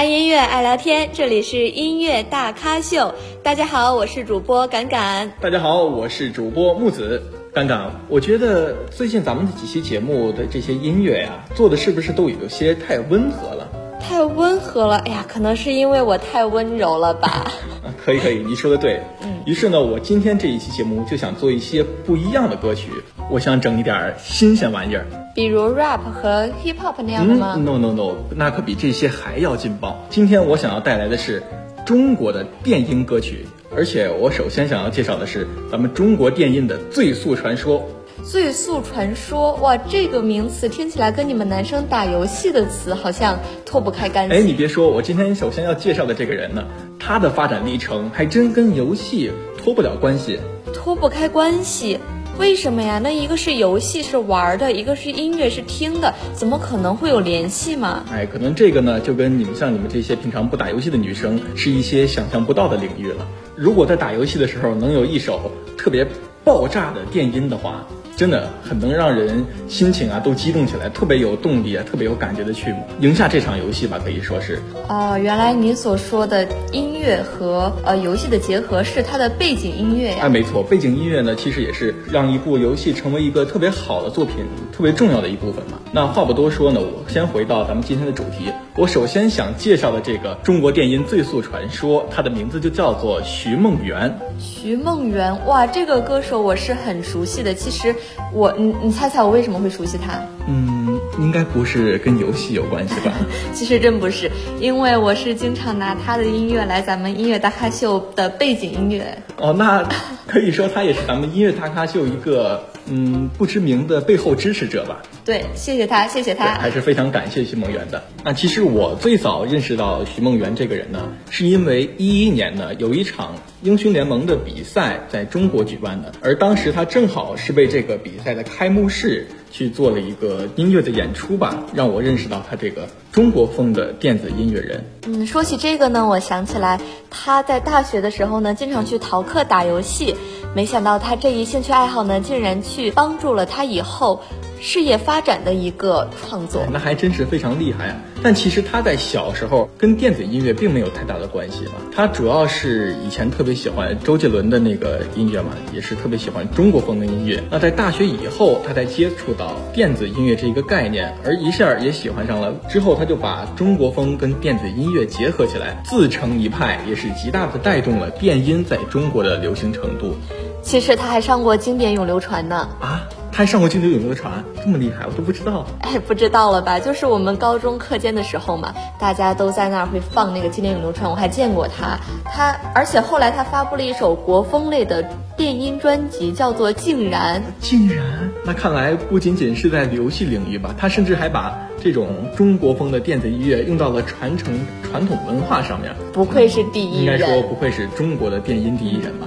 [0.00, 3.14] 爱音乐，爱聊天，这里是音乐大咖秀。
[3.42, 5.30] 大家好，我是主播敢敢。
[5.42, 7.22] 大家好，我是主播木子。
[7.52, 13.68] 敢敢，我觉得最近咱们的几期节目的这些音乐呀，做的是不是都有些太温和了？
[14.00, 17.52] 太温和了，哎呀，可能是因为我太温柔了吧。
[18.02, 19.02] 可以可以，你说的对。
[19.22, 19.42] 嗯。
[19.44, 22.88] 于是呢，我今天这一期节目就想做一些不一样的歌曲，
[23.30, 25.04] 我想整一点新鲜玩意儿。
[25.40, 30.04] 比如 rap 和 hip hop 那样的吗？No No No，那可比这些还要劲爆。
[30.10, 31.42] 今天我想要带来的是
[31.86, 37.88] 中国的电音歌曲，而且我首先想要介绍的是咱们中国电音的最速传说。
[38.22, 44.34] 最速传说，哇，这个名词听起来跟你们男生打游戏的词好像脱不开干系。
[44.34, 46.64] 哎，你别说，我今天首先要介绍的这个人呢，
[46.98, 50.38] 他的发展历程还真跟游戏脱不了关系。
[50.74, 51.98] 脱不开关系。
[52.40, 52.98] 为什么呀？
[52.98, 58.02] 那一个是游戏是玩的，一个是音乐是听的，怎么可能会有联系嘛？
[58.10, 63.28] 哎，可能这个呢，就跟你们像你们这些平常不打游戏的女生，是一些想象不到的领域了。
[63.54, 66.06] 如果在打游戏的时候能有一首特别
[66.42, 67.86] 爆炸的电音的话。
[68.20, 74.60] 真的很能让人心情啊都激动起来，特别有动力啊，特别有感觉的去赢下这场游戏吧，可以说是。
[74.88, 80.18] 哦，原来你所说的音乐和呃游戏的结合是它的背景音乐呀？
[80.24, 84.34] 哎，没错，背景音乐呢，其实也是让一部游戏成为一个特别好的作品
[84.70, 85.80] 特别重要的一部分嘛。
[85.90, 88.52] 那话不多说呢，我先回到咱们今天的主题。
[88.76, 94.16] 我首先想介绍的这个中国电音最速传说，它的名字就叫做徐梦圆。
[94.38, 97.52] 徐梦圆，哇，这个歌手我是很熟悉的。
[97.52, 97.94] 其实
[98.32, 100.22] 我，你你猜猜我为什么会熟悉他？
[100.46, 100.89] 嗯，
[101.20, 103.12] 应该不是跟游戏有关系吧？
[103.54, 109.22] 其实真不是，因为我是经常拿他的音乐来咱们音乐大咖秀的背景音乐。
[109.36, 109.88] 哦，那
[110.26, 112.64] 可以说他也是咱们音乐大咖秀一个。
[112.92, 115.02] 嗯，不知名的背后支持者吧？
[115.24, 118.02] 对，谢谢他，谢谢他，还是非常感谢徐梦圆的。
[118.24, 134.84] 那其实我最早认识到徐梦圆这个人呢，是因为一一年呢有一场英雄联盟的比赛在中国举办的，而当时他正好是被这个比赛的开幕式去做了一个音乐的演出吧，让我认识到他这个中国风的电子音乐人。
[135.06, 136.80] 嗯，说起这个呢，我想起来
[137.10, 140.14] 他在大学的时候呢，经常去逃课打游戏。
[140.54, 144.22] 没想到他这一兴趣爱好呢，竟然去帮助了他以后
[144.60, 147.96] 事业发展的一个创作，那还真是非常厉害啊！
[148.22, 157.42] 但其实他在小时候跟电子音乐并没有太大的关系吧，他主要是以前特别喜欢周杰伦的那个音乐嘛，也是特别喜欢中国风的音乐。
[157.50, 162.54] 那在大学以后，他才接触到电子音乐这一个概念，而一下也喜欢上了。
[162.68, 170.14] 之后他就把中国风跟电子音乐结合起来，自成一派，也是极大的带动了电音在中国的流行程度。
[170.62, 173.08] 其实他还上过经典咏流传呢啊，
[173.40, 175.64] 他还上过经典咏流传，这么厉害，我都不知道。
[175.80, 176.78] 哎，不知道了吧？
[176.78, 181.98] 就是我们高中课间的时候嘛，大家都在那儿会放那个经典咏流传，我还见过他。
[182.26, 187.40] 他而且后来他发布了一首国风类的电音专辑，叫做《竟然》。
[187.60, 194.52] 竟然，那看来不仅仅是在游戏领域吧，他甚至还把这种中国风的电子音乐用到了传承
[194.82, 195.96] 传统文化上面。
[196.12, 199.26] 不愧是第一人，应该说不愧是中国的电音第一人吧。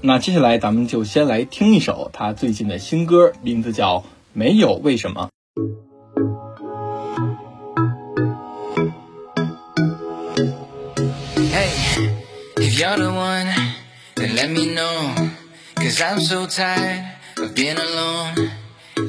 [0.00, 3.98] 那接下来咱们就先来听一首他最近的新歌，名字叫
[4.32, 5.28] 《没有为什么》。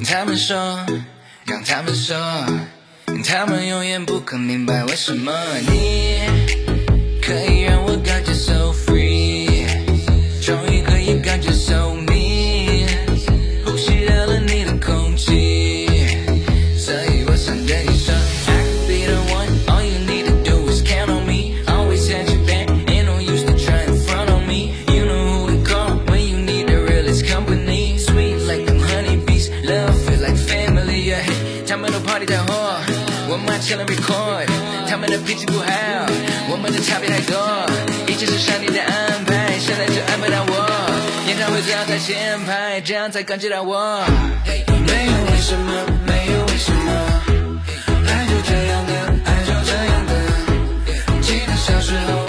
[0.06, 0.86] 他们说，
[1.46, 2.18] 让他们说，
[3.26, 5.32] 他们永远不可明白为什么
[5.68, 6.20] 你
[7.22, 8.19] 可以让我感
[38.50, 40.54] 上天的安排现在就安排到我
[41.28, 44.04] 演唱会怎样在前排这样才感觉到我。
[44.44, 46.92] 没有为什么没有为什么。
[48.08, 48.94] 爱就这样的
[49.26, 50.12] 爱就这样的。
[51.22, 52.29] 记得小时候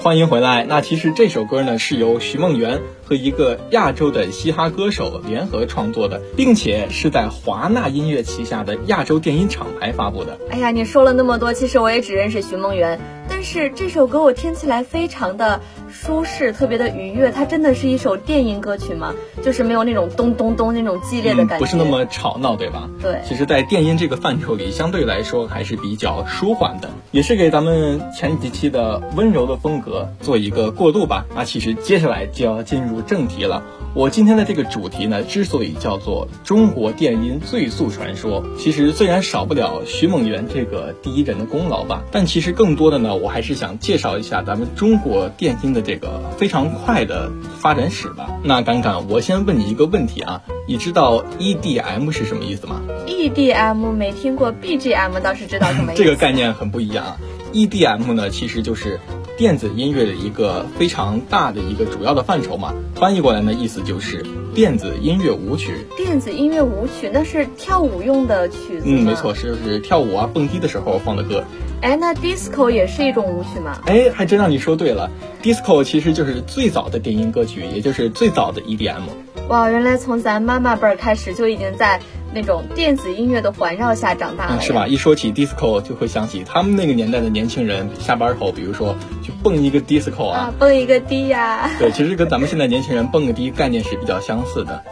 [0.00, 10.38] 欢迎回来那其实这首歌呢是由徐梦圆和一个亚洲的嘻哈歌手联合创作的并且是在华纳音乐旗下的亚洲电音厂牌发布的。
[10.50, 12.98] 哎呀你说了那么多其实我也只认识徐梦圆。
[13.28, 17.30] 但是这首歌我听起来非常的舒适，特别的愉悦。
[17.30, 19.14] 它真的是一首电音歌曲吗？
[19.42, 22.88] 就是没有那种咚咚咚那种激烈的感觉，不是那么吵闹，对吧？
[23.00, 23.20] 对。
[23.26, 31.26] 其实，在电音这个范畴里，相对来说还是比较舒缓的，也是给咱们前几期的温柔的风格做一个过渡吧。
[31.34, 33.62] 那其实接下来就要进入正题了。
[33.94, 48.28] 我今天的这个主题呢，之所以叫做中国电音最速传说，其实虽然少不了徐梦圆这个第一人的功劳吧，但其实更多的呢，我还是想介绍一下咱们中国电音的这个非常快的发展史吧。
[48.42, 56.02] 那刚刚我先问你一个问题啊，你知道 EDM 是什么意思吗？EDM 没听过，BGM 倒是知道什么意思。
[56.04, 57.16] 这个概念很不一样啊
[57.52, 59.00] ，EDM 呢，其实就是。
[59.38, 65.86] 电子音乐的一个非常大的一个主要的范畴嘛，翻译过来呢，意思就是电子音乐舞曲。
[65.96, 71.44] 电子音乐舞曲那是跳舞用的曲子嗯，没错，是是跳舞啊、蹦迪的时候放的歌。
[71.82, 73.80] 哎，那 disco 也是一种舞曲吗？
[73.86, 75.08] 哎，还真让你说对了
[75.40, 79.02] ，disco 其实就是最早的电音歌曲，也就是最早的 EDM。
[79.48, 82.00] 哇，原来从咱妈妈辈儿开始就已经在。
[82.38, 84.86] 那种电子音乐的环绕下长大的，是吧？
[84.86, 88.94] 一说起 disco，就会想起他们那个年代的年轻人下班后，比如说
[89.24, 91.68] 去蹦一个 disco 啊，蹦一个迪呀。
[91.80, 94.84] 对，其实跟咱们现在年轻人蹦个迪概念是比较相似的。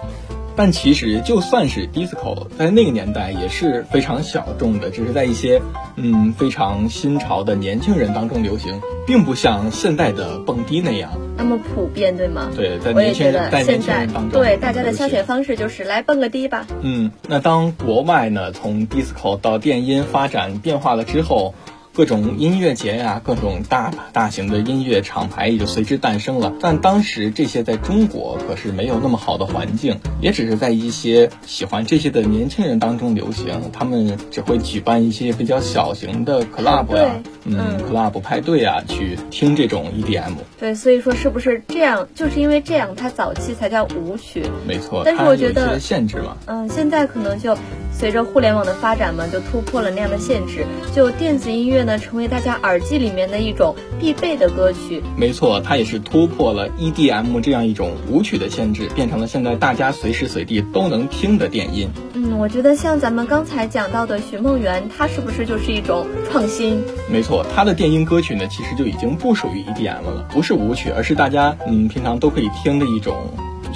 [0.57, 5.61] 但其实就算是 disco，在那个年代也是非常小众的，只是在一些
[5.97, 12.51] 嗯非常新潮的年轻人当中流行，并不像现在的蹦迪那样那么普遍，对吗？
[12.57, 16.67] 对，在年轻人在年轻人当中，对大家的消遣方式就是来蹦个迪吧。
[16.81, 21.55] 嗯，那当国外呢从 disco 到电音发展变化了之后。
[21.97, 26.53] 各种音乐节呀，各种大大型的音乐厂牌也就随之诞生了。
[26.61, 33.71] 但当时这些在中国可是没有那么好的环境，也只是在一些喜欢这些的年轻人当中流行。
[33.73, 40.33] 他们只会举办一些比较小型的 club 呀，嗯，club 派对啊，去听这种 EDM。
[40.61, 42.07] 对，所以说是不是这样？
[42.15, 44.45] 就是因为这样，它早期才叫舞曲。
[44.69, 46.37] 没错，但是我觉得限制嘛。
[46.45, 47.57] 嗯，现在可能就
[47.91, 51.86] 随着互联网的发展嘛，就突破了那样的限制，就电子音乐。
[51.87, 55.03] 呢，成为大家耳机里面的一种必备的歌曲。
[55.17, 61.89] 没错，它也是突破了 EDM 这样一种舞曲的限制，变成了现在大家随时随地都能听的电音。
[62.13, 66.83] 嗯，我觉得像咱们刚才讲到的寻梦圆，它是不是就是一种创新？
[67.11, 73.17] 没错，它的电音歌曲呢，其实就已经不属于 EDM 了，不是舞曲，而是大家嗯平常都可以听的一种。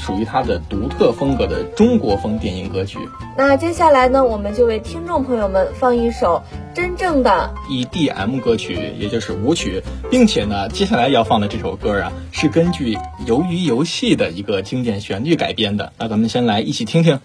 [0.00, 2.98] 属于它的独特风格的中国风电音歌曲。
[3.36, 6.42] 那接下来呢，我们就为听众朋友们放一首
[6.74, 15.92] 真正的 EDM 歌曲，也就是舞曲，并且呢，接下来要放的这首歌啊，是根据《鱿鱼游戏》的一个经典旋律改编的。
[15.98, 17.20] 那咱们先来一起听听。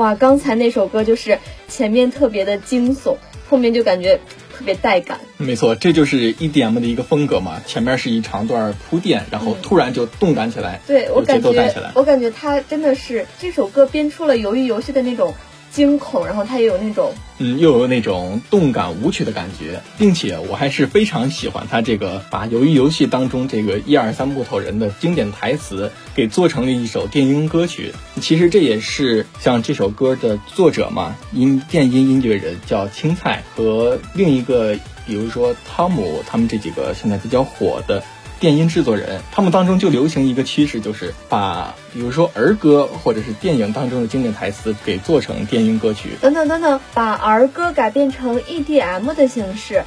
[0.00, 1.38] 哇，刚才那首歌就是
[1.68, 3.18] 前面特别的惊悚，
[3.50, 4.18] 后面就感觉
[4.56, 5.20] 特别带感。
[5.36, 7.60] 没错，这就是 EDM 的一个风格嘛。
[7.66, 11.70] 前面是一长段铺垫，然后突然就动感起来，对我感觉。
[11.94, 15.34] 我感觉他真的是这首歌编出了鱿鱼游戏的那种
[15.70, 27.92] 惊恐，然后它也有那种嗯，又有那种动感舞曲的感觉，并且我还是非常喜欢它这个把鱿鱼游戏当中这个一二三木头人的经典台词给做成了一首电音歌曲。
[28.20, 38.02] 其实这也是像这首歌的作者嘛，音电音音乐人叫青菜和另一个，比如说汤姆他们这几个现在比较火的。
[38.40, 46.12] 电音制作人，他们当中就流行一个趋势，就是把比如说儿歌或者是电影当中的经典台词给做成电音歌曲。
[46.22, 49.82] 等等等等，把儿歌改编成 EDM 的形式，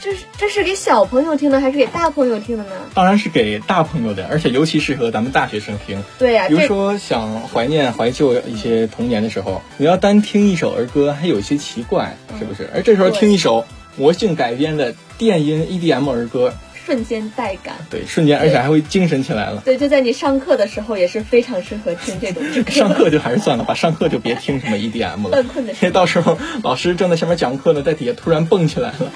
[0.00, 2.70] 这是这是给小朋友听的还是给大朋友听的呢？
[2.94, 6.00] 当然是给大朋友的，而且尤其适合咱们大学生听。
[6.16, 12.70] 对呀、比如说想怀念怀旧一些童年的时候，你要单听一首儿歌还有些奇怪，是不是？
[12.72, 13.64] 而这时候听一首
[13.96, 16.54] 魔性改编的电音 EDM 儿歌，
[16.86, 17.74] 瞬间带感。
[17.90, 19.60] 对，瞬间而且还会精神起来了。
[19.64, 22.62] 对，就在你上课的时候也是非常适合听这种歌。
[22.70, 29.12] 上课就还是算了吧，上课就别听什么 EDM 了犯困的，时候因为到时候老师正在下面讲课呢，在底下突然蹦起来了。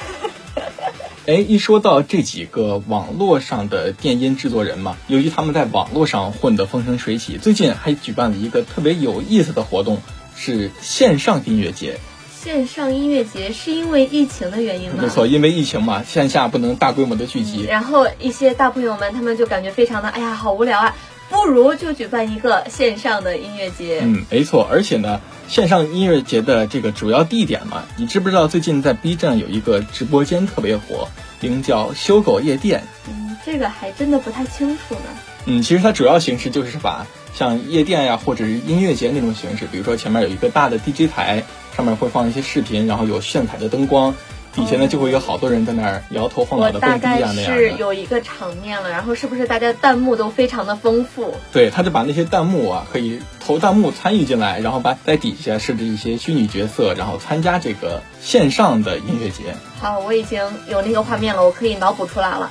[1.27, 10.03] 哎，一说到这几个网络上的电音制作人嘛，由于他们在网络上混得风生水起，最近还举办了一个特别有意思的活动，
[10.35, 11.99] 是线上音乐节。
[12.43, 15.03] 线上音乐节是因为疫情的原因吗？
[15.03, 17.67] 没错，因为疫情嘛，线下不能大规模的聚集。
[17.69, 20.97] 然后一些大朋友们他们就感觉非常的，哎呀，好无聊啊，
[21.29, 24.01] 不如就举办一个线上的音乐节。
[24.03, 31.09] 嗯，没错，而且呢，线上音乐节的这个主要地点嘛，你知不知道最近在 B 站有一个直播间特别火，
[31.41, 32.85] 名叫“修狗夜店”。
[33.07, 35.01] 嗯，这个还真的不太清楚呢。
[35.45, 41.45] 嗯，其实它主要形式就是把像夜店呀，或者是音乐节那种形式，比如说前面有一个大的 DJ 台，
[41.77, 44.15] 上面会放一些视频，然后有炫彩的灯光，
[44.55, 47.71] 底下呢就会有好多人在那儿摇头晃脑的蹦迪大概啊那样是。
[47.79, 51.35] 有一个场面了，然后是不是大家弹幕都非常的丰富？
[51.53, 59.55] 对，他就把那些弹幕啊，可以投弹幕参与进来，然后把在底下设置一些虚拟角色，然后参加这个线上的音乐节。
[59.79, 62.51] 好，我已经有那个画面了，我可以脑补出来了。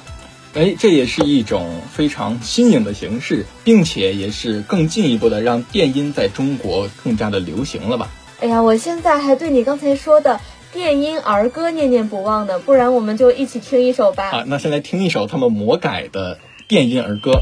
[0.56, 8.10] 哎，这也是一种非常新颖的形式，并且也是更进一步的让电音在中国更加的流行了吧？
[8.42, 10.40] 哎呀，我现在还对你刚才说的
[10.72, 14.32] 电音儿歌念念不忘呢，不然我们就一起听一首吧。
[14.32, 17.42] 好，那先来听一首他们魔改的电音儿歌。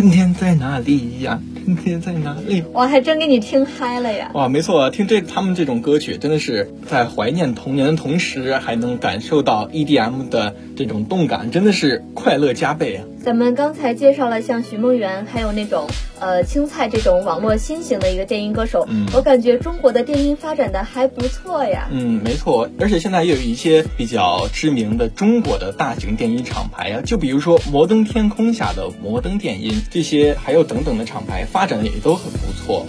[0.00, 1.38] 春天在哪里呀？
[1.62, 2.64] 春天在哪里？
[2.72, 4.30] 哇，还真给你听嗨了呀！
[4.32, 13.04] 哇，没错，听这他们这种歌曲，真的是在怀念童年的同时，还能感受到 EDM 的这种动感，真的是快乐加倍啊！
[13.22, 15.86] 咱们刚才介绍了像徐梦圆，还有那种
[16.20, 21.88] 呃青菜这种网络新型的一个电音歌手，嗯我感觉中国的电音发展的还不错呀。
[21.90, 32.86] 嗯，没错，而且现在也有一些比较知名的中国的大型电音厂牌啊，就比如说摩登天空下的摩登电音，这些还有等等的厂牌发展的也都很不错。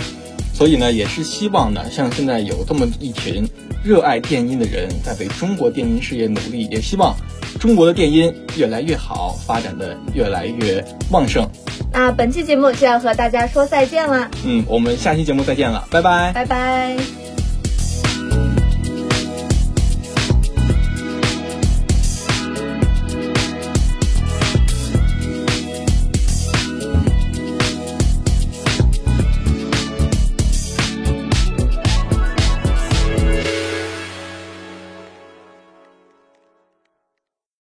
[0.62, 3.44] 所以呢，也是希望呢，像现在有这么一群
[3.84, 7.15] 热爱电音的人在为中国电音事业努力，也希望
[7.60, 11.50] 中国的电音越来越好，发展的越来越旺盛。
[11.91, 16.32] 那本期节目就要和大家说再见了，嗯，我们下期节目再见了，拜拜。
[16.32, 17.21] 拜拜。